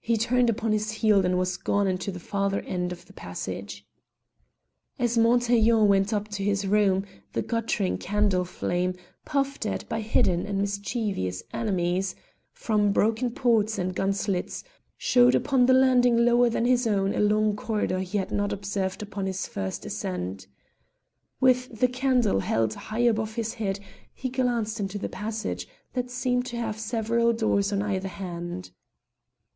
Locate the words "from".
12.50-12.90